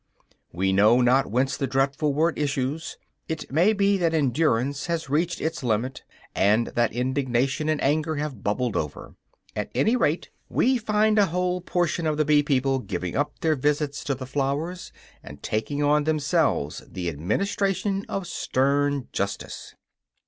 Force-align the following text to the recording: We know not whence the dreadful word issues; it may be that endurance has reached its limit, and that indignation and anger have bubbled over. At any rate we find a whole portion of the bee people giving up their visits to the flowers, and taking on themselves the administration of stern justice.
We 0.51 0.73
know 0.73 0.99
not 0.99 1.27
whence 1.27 1.55
the 1.55 1.67
dreadful 1.67 2.11
word 2.11 2.39
issues; 2.39 2.97
it 3.27 3.51
may 3.51 3.71
be 3.71 3.97
that 3.99 4.15
endurance 4.15 4.87
has 4.87 5.11
reached 5.11 5.39
its 5.39 5.61
limit, 5.61 6.01
and 6.33 6.65
that 6.69 6.91
indignation 6.91 7.69
and 7.69 7.79
anger 7.83 8.15
have 8.15 8.41
bubbled 8.43 8.75
over. 8.75 9.13
At 9.55 9.69
any 9.75 9.95
rate 9.95 10.31
we 10.49 10.79
find 10.79 11.19
a 11.19 11.27
whole 11.27 11.61
portion 11.61 12.07
of 12.07 12.17
the 12.17 12.25
bee 12.25 12.41
people 12.41 12.79
giving 12.79 13.15
up 13.15 13.37
their 13.41 13.55
visits 13.55 14.03
to 14.05 14.15
the 14.15 14.25
flowers, 14.25 14.91
and 15.23 15.43
taking 15.43 15.83
on 15.83 16.05
themselves 16.05 16.81
the 16.87 17.07
administration 17.07 18.03
of 18.09 18.25
stern 18.25 19.07
justice. 19.11 19.75